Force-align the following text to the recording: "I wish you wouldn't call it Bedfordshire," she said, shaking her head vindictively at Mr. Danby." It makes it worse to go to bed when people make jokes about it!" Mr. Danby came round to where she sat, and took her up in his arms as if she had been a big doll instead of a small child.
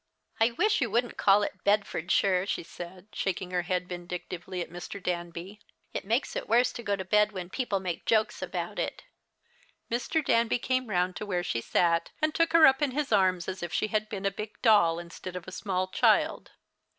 "I 0.39 0.49
wish 0.49 0.81
you 0.81 0.89
wouldn't 0.89 1.15
call 1.15 1.43
it 1.43 1.63
Bedfordshire," 1.63 2.47
she 2.47 2.63
said, 2.63 3.09
shaking 3.13 3.51
her 3.51 3.61
head 3.61 3.87
vindictively 3.87 4.59
at 4.63 4.71
Mr. 4.71 4.97
Danby." 5.03 5.59
It 5.93 6.05
makes 6.05 6.35
it 6.35 6.49
worse 6.49 6.71
to 6.73 6.81
go 6.81 6.95
to 6.95 7.05
bed 7.05 7.33
when 7.33 7.51
people 7.51 7.79
make 7.79 8.07
jokes 8.07 8.41
about 8.41 8.79
it!" 8.79 9.03
Mr. 9.91 10.25
Danby 10.25 10.57
came 10.57 10.87
round 10.87 11.15
to 11.17 11.25
where 11.27 11.43
she 11.43 11.61
sat, 11.61 12.09
and 12.19 12.33
took 12.33 12.51
her 12.53 12.65
up 12.65 12.81
in 12.81 12.89
his 12.97 13.11
arms 13.11 13.47
as 13.47 13.61
if 13.61 13.71
she 13.71 13.89
had 13.89 14.09
been 14.09 14.25
a 14.25 14.31
big 14.31 14.59
doll 14.63 14.97
instead 14.97 15.35
of 15.35 15.47
a 15.47 15.51
small 15.51 15.85
child. 15.87 16.49